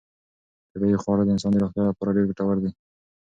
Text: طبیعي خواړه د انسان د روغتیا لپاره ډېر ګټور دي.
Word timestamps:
طبیعي 0.71 0.97
خواړه 1.01 1.23
د 1.25 1.29
انسان 1.33 1.51
د 1.53 1.57
روغتیا 1.63 1.83
لپاره 1.87 2.15
ډېر 2.15 2.25
ګټور 2.29 2.57
دي. 2.63 2.69